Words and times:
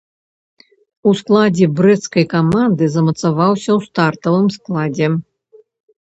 У 1.11 1.11
складзе 1.19 1.67
брэсцкай 1.79 2.25
каманды 2.33 2.83
замацаваўся 2.95 3.69
ў 3.77 3.93
стартавым 3.93 4.47
складзе. 4.59 5.07